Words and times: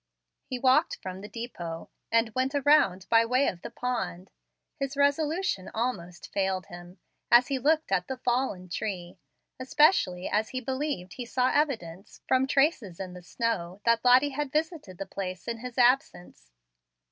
He 0.47 0.57
walked 0.57 0.95
from 0.99 1.21
the 1.21 1.27
depot, 1.27 1.91
and 2.11 2.33
went 2.33 2.55
around 2.55 3.05
by 3.07 3.21
the 3.21 3.27
way 3.27 3.45
of 3.47 3.61
the 3.61 3.69
pond. 3.69 4.31
His 4.79 4.97
resolution 4.97 5.69
almost 5.75 6.31
failed 6.31 6.65
him, 6.65 6.97
as 7.29 7.49
he 7.49 7.59
looked 7.59 7.91
at 7.91 8.07
the 8.07 8.17
"fallen 8.17 8.67
tree," 8.67 9.19
especially 9.59 10.27
as 10.27 10.49
he 10.49 10.59
believed 10.59 11.13
he 11.13 11.25
saw 11.27 11.51
evidence, 11.51 12.21
from 12.27 12.47
traces 12.47 12.99
in 12.99 13.13
the 13.13 13.21
snow, 13.21 13.79
that 13.85 14.03
Lottie 14.03 14.29
had 14.29 14.51
visited 14.51 14.97
the 14.97 15.05
place 15.05 15.47
in 15.47 15.59
his 15.59 15.77
absence. 15.77 16.51